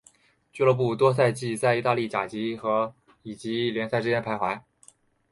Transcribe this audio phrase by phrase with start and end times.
[0.51, 4.59] 俱乐部多数赛季在意大利甲级和乙级联赛之间徘徊。